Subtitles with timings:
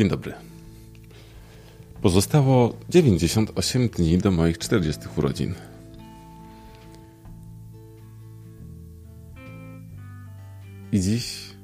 [0.00, 0.32] Dzień dobry.
[2.02, 5.54] Pozostało 98 dni do moich 40 urodzin.
[10.92, 11.54] I dziś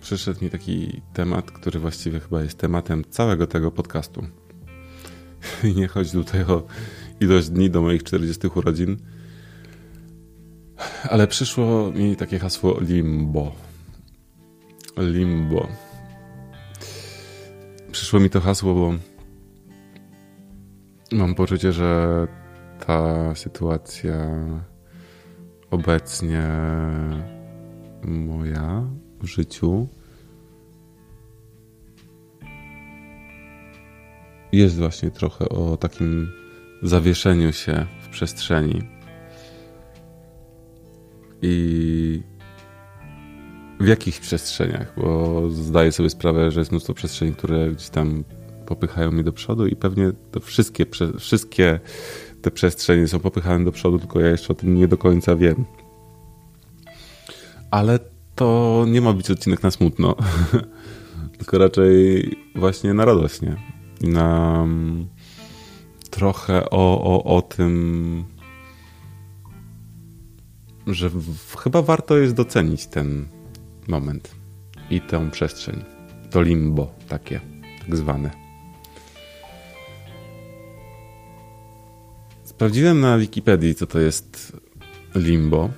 [0.00, 4.26] przyszedł mi taki temat, który właściwie chyba jest tematem całego tego podcastu.
[5.70, 6.66] I nie chodzi tutaj o
[7.20, 8.96] ilość dni do moich 40 urodzin,
[11.02, 13.65] ale przyszło mi takie hasło limbo.
[14.96, 15.68] Limbo.
[17.92, 18.94] Przyszło mi to hasło, bo
[21.12, 22.26] mam poczucie, że
[22.86, 24.28] ta sytuacja
[25.70, 26.48] obecnie
[28.04, 28.84] moja
[29.20, 29.88] w życiu
[34.52, 36.32] jest właśnie trochę o takim
[36.82, 38.82] zawieszeniu się w przestrzeni.
[41.42, 41.95] I
[43.86, 44.92] w jakich przestrzeniach?
[44.96, 48.24] Bo zdaję sobie sprawę, że jest mnóstwo przestrzeni, które gdzieś tam
[48.66, 50.86] popychają mnie do przodu i pewnie wszystkie,
[51.18, 51.80] wszystkie
[52.42, 55.64] te przestrzenie są popychane do przodu, tylko ja jeszcze o tym nie do końca wiem.
[57.70, 57.98] Ale
[58.34, 60.16] to nie ma być odcinek na smutno,
[61.38, 63.56] tylko raczej właśnie na radośnie.
[64.00, 65.08] I na mm,
[66.10, 68.24] trochę o, o, o tym,
[70.86, 73.35] że w, chyba warto jest docenić ten
[73.88, 74.34] moment
[74.90, 75.84] i tę przestrzeń.
[76.30, 77.40] To limbo takie,
[77.80, 78.30] tak zwane.
[82.44, 84.56] Sprawdziłem na Wikipedii, co to jest
[85.14, 85.70] limbo.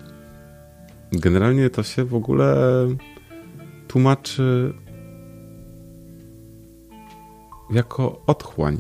[1.12, 2.56] Generalnie to się w ogóle
[3.88, 4.74] tłumaczy
[7.70, 8.78] jako otchłań.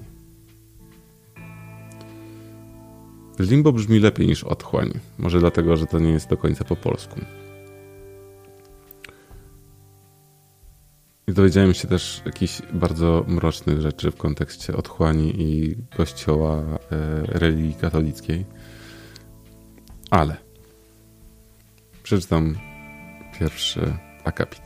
[3.38, 4.90] Limbo brzmi lepiej niż otchłań.
[5.18, 7.20] Może dlatego, że to nie jest do końca po polsku.
[11.28, 16.78] I dowiedziałem się też jakichś bardzo mrocznych rzeczy w kontekście otchłani i kościoła e,
[17.26, 18.44] religii katolickiej.
[20.10, 20.36] Ale
[22.02, 22.58] przeczytam
[23.38, 23.94] pierwszy
[24.24, 24.62] akapit.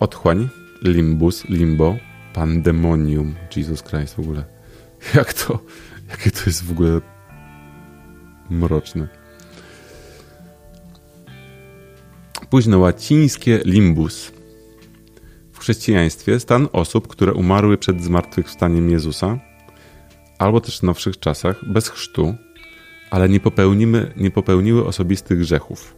[0.00, 0.48] Otchłań,
[0.82, 1.96] limbus, limbo,
[2.34, 3.34] pandemonium.
[3.56, 4.44] Jesus Christ w ogóle.
[5.14, 5.58] Jak to,
[6.10, 7.00] jakie to jest w ogóle
[8.50, 9.08] mroczne.
[12.50, 14.34] Późno łacińskie limbus
[15.64, 19.38] chrześcijaństwie stan osób, które umarły przed zmartwychwstaniem Jezusa,
[20.38, 22.34] albo też w nowszych czasach, bez chrztu,
[23.10, 25.96] ale nie, popełnimy, nie popełniły osobistych grzechów.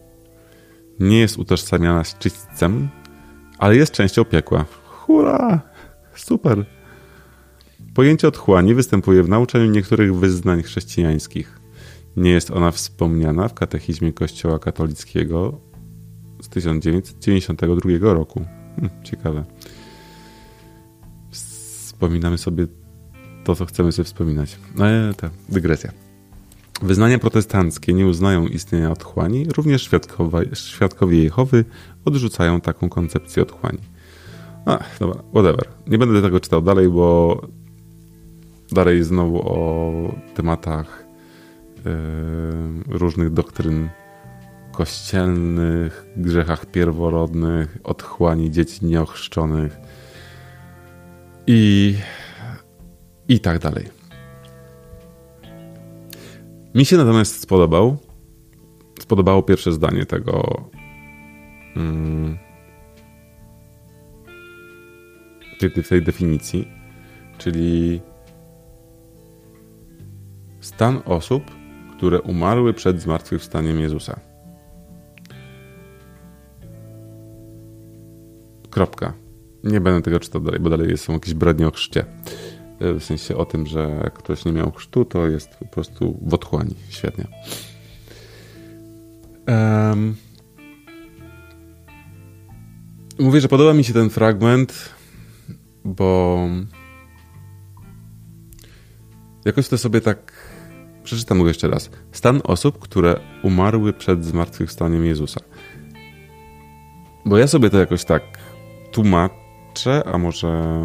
[1.00, 2.88] Nie jest utożsamiana z czystcem,
[3.58, 4.64] ale jest częścią piekła.
[4.84, 5.60] Hurra!
[6.14, 6.64] Super!
[7.94, 11.60] Pojęcie otchłani występuje w nauczaniu niektórych wyznań chrześcijańskich.
[12.16, 15.60] Nie jest ona wspomniana w katechizmie Kościoła katolickiego
[16.42, 18.44] z 1992 roku.
[18.80, 19.44] Hm, ciekawe.
[21.30, 22.66] Wspominamy sobie
[23.44, 24.58] to, co chcemy sobie wspominać.
[24.78, 25.92] Ale ta dygresja.
[26.82, 31.64] Wyznania protestanckie nie uznają istnienia otchłani, również świadkowie, świadkowie Jehowy
[32.04, 33.78] odrzucają taką koncepcję otchłani.
[34.66, 35.68] Ach, dobra, whatever.
[35.86, 37.40] Nie będę tego czytał dalej, bo
[38.72, 41.04] dalej znowu o tematach
[41.84, 43.88] yy, różnych doktryn
[44.76, 49.78] kościelnych, grzechach pierworodnych, otchłani dzieci nieochrzczonych
[51.46, 51.94] i,
[53.28, 53.88] i tak dalej.
[56.74, 57.96] Mi się natomiast spodobał,
[59.00, 60.64] spodobało pierwsze zdanie tego
[61.76, 62.38] mm,
[65.58, 66.68] tej, tej definicji,
[67.38, 68.00] czyli
[70.60, 71.42] stan osób,
[71.96, 74.25] które umarły przed zmartwychwstaniem Jezusa.
[78.76, 79.12] Kropka.
[79.64, 82.04] Nie będę tego czytał dalej, bo dalej są jakieś brednie o chrzcie.
[82.80, 86.34] E, w sensie o tym, że ktoś nie miał chrztu, to jest po prostu w
[86.34, 86.74] otchłani.
[86.88, 87.24] Świetnie.
[89.48, 90.16] Um,
[93.18, 94.94] mówię, że podoba mi się ten fragment,
[95.84, 96.38] bo
[99.44, 100.32] jakoś to sobie tak
[101.04, 101.90] przeczytam go jeszcze raz.
[102.12, 105.40] Stan osób, które umarły przed zmartwychwstaniem Jezusa.
[107.24, 108.45] Bo ja sobie to jakoś tak
[108.96, 110.82] tłumaczę, a może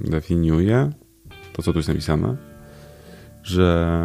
[0.00, 0.90] definiuję
[1.52, 2.36] to, co tu jest napisane,
[3.42, 3.98] że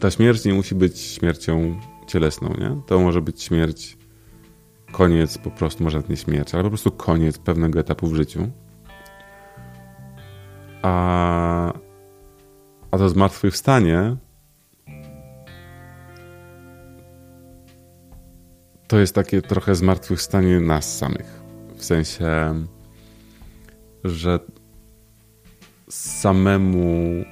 [0.00, 2.80] ta śmierć nie musi być śmiercią cielesną, nie?
[2.86, 3.98] To może być śmierć,
[4.92, 8.50] koniec po prostu, może nie śmierć, ale po prostu koniec pewnego etapu w życiu.
[10.82, 11.72] A,
[12.90, 14.16] a to zmartwychwstanie
[18.88, 21.42] to jest takie trochę zmartwychwstanie nas samych.
[21.76, 22.54] W sensie,
[24.04, 24.38] że
[25.88, 27.24] samemu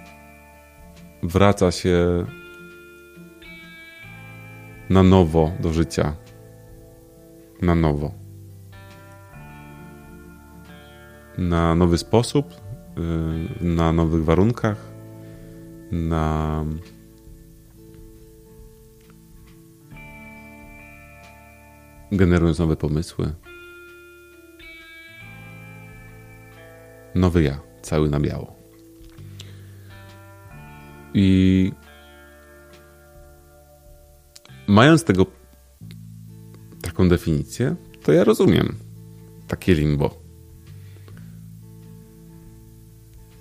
[1.23, 2.27] wraca się
[4.91, 6.17] na nowo do życia.
[7.63, 8.13] Na nowo.
[11.39, 14.77] Na nowy sposób, y, na nowych warunkach,
[15.93, 16.65] na
[22.13, 23.33] generując nowe pomysły.
[27.15, 28.57] Nowy ja, cały na biało.
[31.15, 31.73] I
[34.67, 35.27] mając tego
[36.83, 38.75] taką definicję, to ja rozumiem
[39.49, 40.27] takie limbo.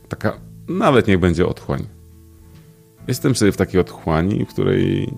[0.09, 1.88] Taka, nawet niech będzie otchłań.
[3.07, 5.13] Jestem sobie w takiej otchłani, w której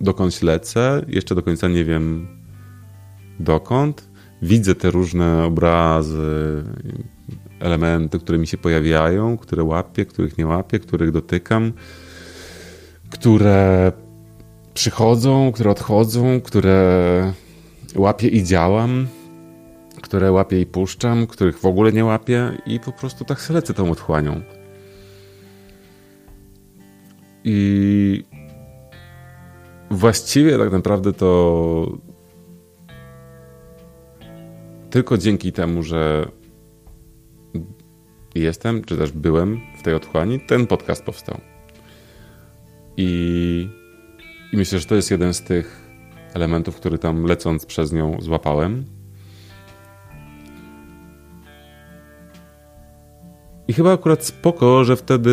[0.00, 2.28] dokądś lecę, jeszcze do końca nie wiem
[3.40, 4.08] dokąd.
[4.42, 6.64] Widzę te różne obrazy,
[7.60, 11.72] elementy, które mi się pojawiają, które łapię, których nie łapię, których dotykam,
[13.10, 13.92] które
[14.74, 17.32] przychodzą, które odchodzą, które
[17.96, 19.06] łapię i działam,
[20.02, 23.74] które łapię i puszczam, których w ogóle nie łapię i po prostu tak się lecę
[23.74, 24.40] tą otchłanią.
[27.44, 28.24] I
[29.90, 31.98] właściwie tak naprawdę to
[34.92, 36.28] tylko dzięki temu, że
[38.34, 41.40] jestem, czy też byłem w tej otchłani, ten podcast powstał.
[42.96, 43.68] I,
[44.52, 45.80] I myślę, że to jest jeden z tych
[46.34, 48.84] elementów, który tam lecąc przez nią złapałem.
[53.68, 55.30] I chyba akurat spoko, że wtedy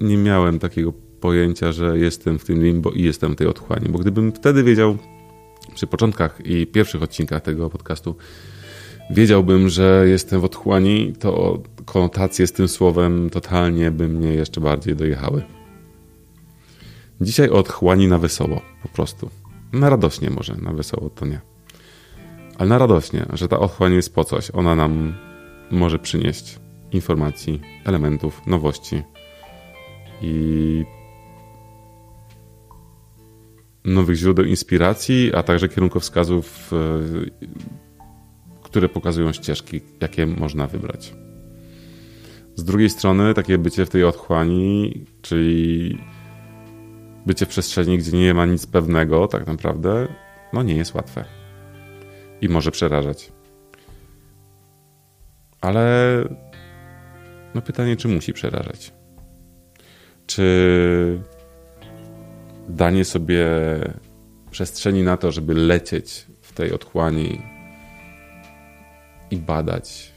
[0.00, 3.98] nie miałem takiego pojęcia, że jestem w tym limbo i jestem w tej otchłani, bo
[3.98, 4.98] gdybym wtedy wiedział
[5.74, 8.16] przy początkach i pierwszych odcinkach tego podcastu,
[9.10, 14.96] wiedziałbym, że jestem w otchłani, to konotacje z tym słowem totalnie by mnie jeszcze bardziej
[14.96, 15.42] dojechały.
[17.20, 19.30] Dzisiaj otchłani na wesoło, po prostu.
[19.72, 21.40] Na radośnie może, na wesoło to nie.
[22.58, 24.50] Ale na radośnie, że ta otchłań jest po coś.
[24.50, 25.14] Ona nam
[25.70, 26.58] może przynieść
[26.92, 29.02] informacji, elementów, nowości
[30.22, 30.84] i
[33.84, 36.76] nowych źródeł inspiracji, a także kierunkowskazów, e,
[38.62, 41.14] które pokazują ścieżki, jakie można wybrać.
[42.56, 45.98] Z drugiej strony, takie bycie w tej otchłani, czyli
[47.26, 50.08] bycie w przestrzeni, gdzie nie ma nic pewnego, tak naprawdę,
[50.52, 51.24] no nie jest łatwe.
[52.40, 53.32] I może przerażać.
[55.60, 56.14] Ale
[57.54, 58.92] no pytanie, czy musi przerażać?
[60.26, 61.22] Czy
[62.74, 63.46] danie sobie
[64.50, 67.40] przestrzeni na to, żeby lecieć w tej otchłani
[69.30, 70.12] i badać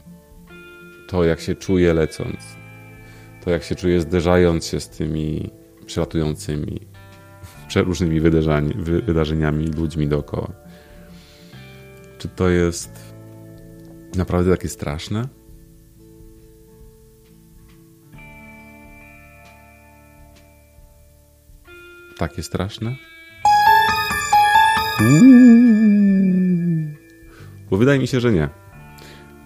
[1.08, 2.36] to, jak się czuje lecąc,
[3.44, 5.50] to, jak się czuje zderzając się z tymi
[5.86, 6.80] przelatującymi
[7.68, 8.20] przeróżnymi
[9.06, 10.52] wydarzeniami, ludźmi dookoła.
[12.18, 13.14] Czy to jest
[14.16, 15.28] naprawdę takie straszne?
[22.16, 22.96] Takie straszne?
[27.70, 28.48] Bo wydaje mi się, że nie.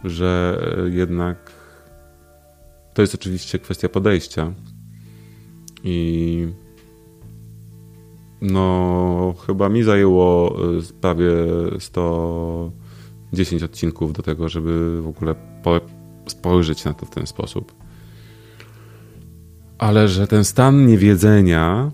[0.04, 0.60] Że
[0.90, 1.52] jednak
[2.94, 4.52] to jest oczywiście kwestia podejścia.
[5.84, 6.48] I
[8.40, 11.30] no, chyba mi zajęło y, prawie
[11.78, 15.34] 110 odcinków do tego, żeby w ogóle
[16.26, 17.74] spojrzeć na to w ten sposób.
[19.78, 21.90] Ale że ten stan niewiedzenia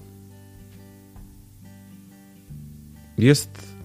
[3.18, 3.76] jest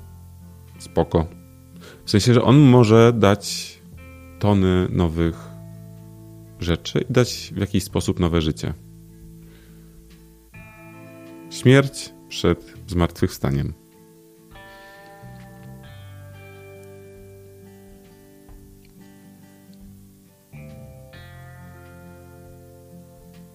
[0.79, 1.27] spoko.
[2.05, 3.79] W sensie, że on może dać
[4.39, 5.47] tony nowych
[6.59, 8.73] rzeczy i dać w jakiś sposób nowe życie.
[11.49, 13.73] Śmierć przed zmartwychwstaniem.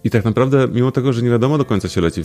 [0.05, 2.23] I tak naprawdę, mimo tego, że nie wiadomo do końca się leci,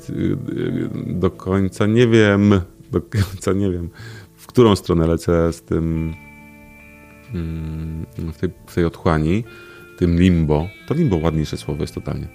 [1.08, 3.90] do końca nie wiem, do końca nie wiem,
[4.36, 6.14] w którą stronę lecę z tym,
[7.34, 9.44] mm, w tej, w tej otchłani,
[9.98, 10.68] tym limbo.
[10.88, 12.28] To limbo ładniejsze słowo jest totalnie.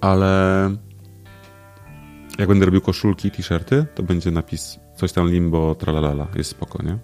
[0.00, 0.70] Ale
[2.38, 6.26] jak będę robił koszulki, t-shirty, to będzie napis coś tam limbo, tralalala.
[6.34, 6.98] Jest spoko, nie?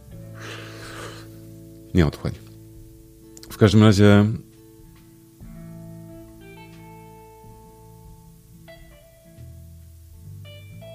[1.95, 2.33] Nie otchłań.
[3.50, 4.26] W każdym razie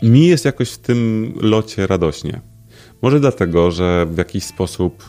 [0.04, 2.42] mi jest jakoś w tym locie radośnie.
[3.02, 5.04] Może dlatego, że w jakiś sposób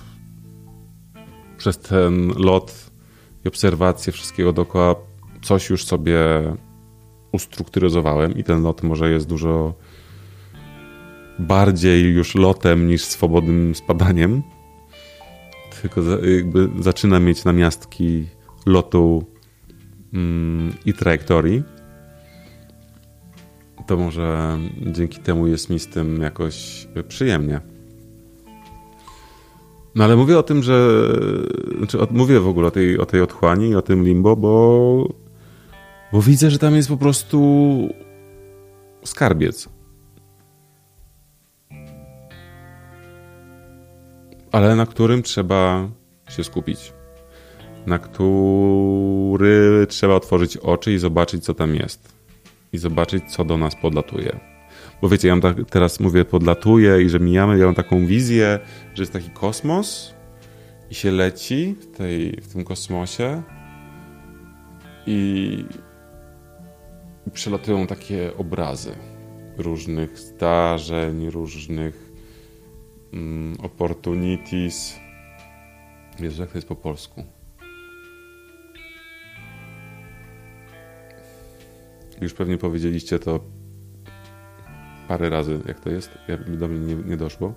[1.59, 2.90] przez ten lot
[3.45, 4.95] i obserwację wszystkiego dookoła
[5.42, 6.18] coś już sobie
[7.33, 9.75] ustrukturyzowałem i ten lot może jest dużo
[11.38, 14.42] bardziej już lotem niż swobodnym spadaniem.
[15.83, 16.00] Tylko
[16.37, 18.26] jakby zaczyna mieć namiastki
[18.66, 19.26] lotu
[20.12, 21.62] mm, i trajektorii.
[23.88, 27.61] To może dzięki temu jest mi z tym jakoś przyjemnie.
[29.95, 30.88] No ale mówię o tym, że.
[31.78, 35.14] Znaczy, mówię w ogóle o tej, o tej otchłani, o tym limbo, bo.
[36.12, 37.38] Bo widzę, że tam jest po prostu
[39.04, 39.68] skarbiec.
[44.52, 45.88] Ale na którym trzeba
[46.28, 46.92] się skupić.
[47.87, 52.18] Na który trzeba otworzyć oczy i zobaczyć, co tam jest.
[52.73, 54.41] I zobaczyć, co do nas podlatuje.
[55.03, 58.59] Bo wiecie, ja mam tak, teraz mówię podlatuję i że mijamy, ja mam taką wizję,
[58.95, 60.15] że jest taki kosmos
[60.91, 63.43] i się leci w, tej, w tym kosmosie
[65.07, 65.65] i
[67.33, 68.93] przelatują takie obrazy
[69.57, 72.13] różnych zdarzeń, różnych
[73.13, 75.01] mm, opportunities.
[76.21, 77.38] Jezu, jak to jest po polsku?
[82.21, 83.41] Już pewnie powiedzieliście to
[85.09, 86.11] parę razy, jak to jest.
[86.29, 87.55] Ja, do mnie nie, nie doszło.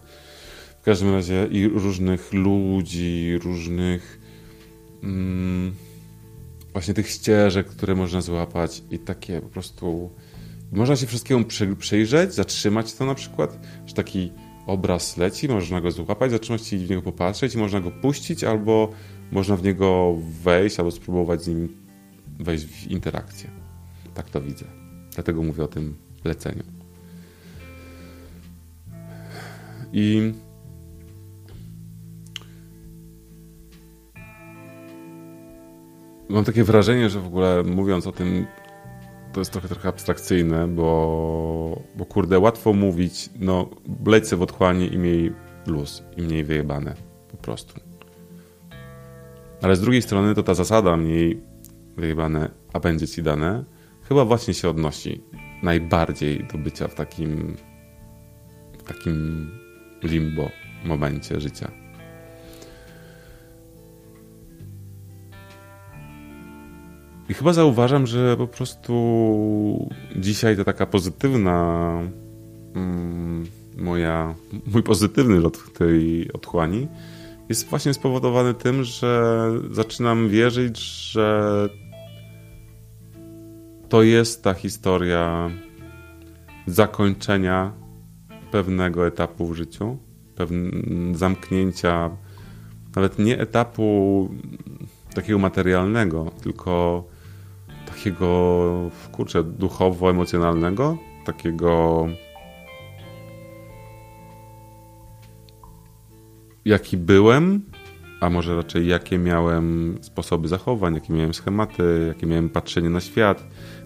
[0.82, 4.20] W każdym razie i różnych ludzi, różnych
[5.04, 5.74] mm,
[6.74, 10.10] właśnie tych ścieżek, które można złapać i takie po prostu
[10.72, 14.32] można się wszystkiemu przy, przyjrzeć, zatrzymać to na przykład, że taki
[14.68, 18.92] obraz leci, można go złapać, zatrzymać i w niego popatrzeć, można go puścić, albo
[19.32, 21.78] można w niego wejść, albo spróbować z nim
[22.40, 23.71] wejść w interakcję.
[24.14, 24.66] Tak to widzę.
[25.16, 26.64] Dlatego mówię o tym leceniu.
[29.94, 30.34] I
[36.30, 38.46] mam takie wrażenie, że w ogóle mówiąc o tym,
[39.34, 43.70] to jest trochę trochę abstrakcyjne, bo, bo kurde, łatwo mówić, no
[44.06, 45.34] leć w otchłanie i miej
[45.68, 46.96] luz, i mniej wyjebane,
[47.32, 47.80] po prostu.
[49.62, 51.42] Ale z drugiej strony to ta zasada mniej
[51.98, 53.64] wyjebane, a będzie ci dane,
[54.12, 55.24] chyba właśnie się odnosi
[55.64, 57.56] najbardziej do bycia w takim
[58.78, 59.50] w takim
[60.04, 60.50] limbo
[60.86, 61.72] momencie życia.
[67.30, 72.00] I chyba zauważam, że po prostu dzisiaj to taka pozytywna
[72.76, 73.46] mm,
[73.78, 74.36] moja,
[74.74, 76.88] mój pozytywny lot tej otchłani
[77.50, 79.42] jest właśnie spowodowany tym, że
[79.72, 80.80] zaczynam wierzyć,
[81.12, 81.70] że
[83.92, 85.50] to jest ta historia
[86.68, 87.72] zakończenia
[88.52, 89.98] pewnego etapu w życiu,
[91.14, 92.10] zamknięcia,
[92.96, 94.30] nawet nie etapu
[95.16, 97.04] takiego materialnego, tylko
[97.86, 102.08] takiego, kurczę, duchowo-emocjonalnego, takiego
[106.66, 107.62] jaki byłem,
[108.22, 113.44] a może raczej jakie miałem sposoby zachowań, jakie miałem schematy, jakie miałem patrzenie na świat,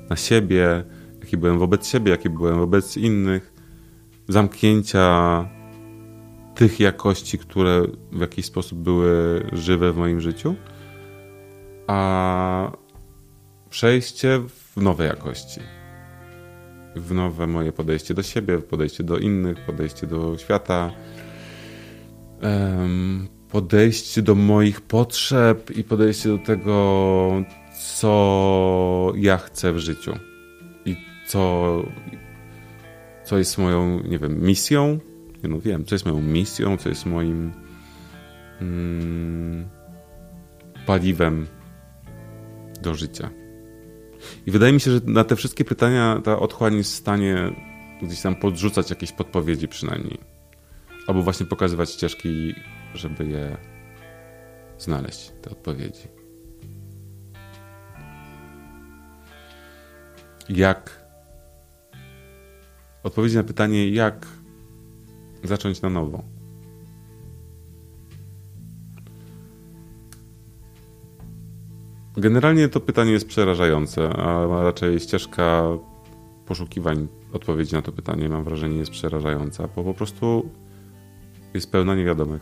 [0.09, 0.83] na siebie,
[1.19, 3.53] jaki byłem wobec siebie, jaki byłem wobec innych,
[4.27, 5.45] zamknięcia
[6.55, 7.81] tych jakości, które
[8.11, 10.55] w jakiś sposób były żywe w moim życiu,
[11.87, 12.71] a
[13.69, 14.39] przejście
[14.75, 15.59] w nowe jakości.
[16.95, 20.91] W nowe moje podejście do siebie, podejście do innych, podejście do świata,
[23.49, 27.43] podejście do moich potrzeb i podejście do tego,
[27.93, 30.13] co ja chcę w życiu
[30.85, 30.95] i
[31.27, 31.83] co,
[33.23, 34.99] co jest moją, nie wiem, misją.
[35.43, 37.53] Nie no, wiem, co jest moją misją, co jest moim
[38.61, 39.69] mm,
[40.85, 41.47] paliwem
[42.81, 43.29] do życia.
[44.45, 47.51] I wydaje mi się, że na te wszystkie pytania ta otchłań jest w stanie
[48.01, 50.17] gdzieś tam podrzucać jakieś podpowiedzi przynajmniej.
[51.07, 52.55] Albo właśnie pokazywać ścieżki,
[52.93, 53.57] żeby je
[54.77, 56.14] znaleźć, te odpowiedzi.
[60.49, 61.05] Jak
[63.03, 64.27] odpowiedzi na pytanie, jak
[65.43, 66.23] zacząć na nowo.
[72.17, 75.63] Generalnie to pytanie jest przerażające, a raczej ścieżka
[76.45, 80.49] poszukiwań odpowiedzi na to pytanie, mam wrażenie, jest przerażająca, bo po prostu
[81.53, 82.41] jest pełna niewiadomych.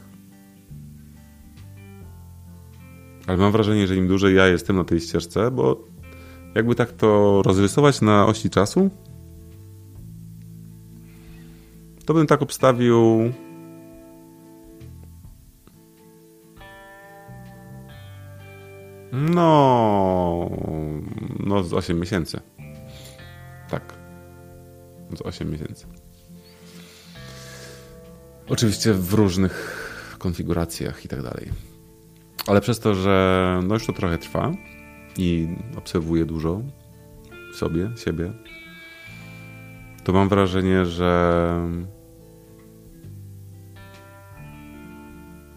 [3.28, 5.93] Ale mam wrażenie, że im dłużej ja jestem na tej ścieżce, bo
[6.56, 8.90] jakby tak to rozrysować na osi czasu,
[12.06, 13.34] to bym tak obstawił.
[19.12, 20.50] No,
[21.40, 22.40] no z 8 miesięcy.
[23.70, 23.94] Tak.
[25.18, 25.88] Z 8 miesięcy.
[28.50, 29.80] Oczywiście w różnych
[30.20, 31.50] konfiguracjach i tak dalej.
[32.48, 34.52] Ale przez to, że no już to trochę trwa
[35.18, 36.62] i obserwuję dużo
[37.54, 38.34] sobie, siebie,
[40.04, 41.62] to mam wrażenie, że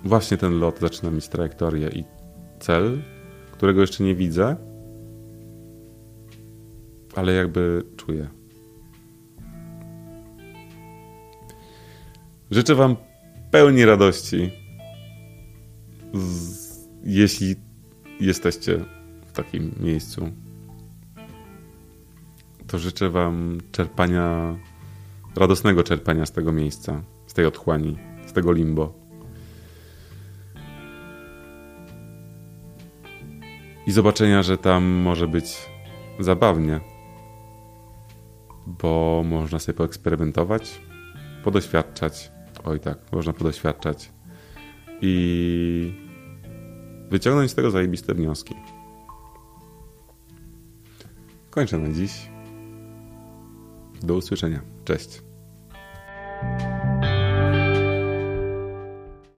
[0.04, 2.04] właśnie ten lot zaczyna mieć trajektorię i
[2.60, 3.02] cel,
[3.52, 4.56] którego jeszcze nie widzę,
[7.14, 8.28] ale jakby czuję.
[12.50, 12.96] Życzę Wam
[13.50, 14.50] pełni radości,
[17.04, 17.54] jeśli
[18.20, 18.95] jesteście
[19.36, 20.30] takim miejscu.
[22.66, 24.56] To życzę Wam czerpania,
[25.36, 28.94] radosnego czerpania z tego miejsca, z tej otchłani, z tego limbo.
[33.86, 35.56] I zobaczenia, że tam może być
[36.20, 36.80] zabawnie,
[38.66, 40.80] bo można sobie poeksperymentować,
[41.44, 44.12] podoświadczać Oj tak, można podoświadczać.
[45.00, 45.92] I
[47.10, 48.54] wyciągnąć z tego zajebiste wnioski.
[51.56, 52.12] Kończę na dziś.
[54.02, 54.62] Do usłyszenia.
[54.84, 55.25] Cześć.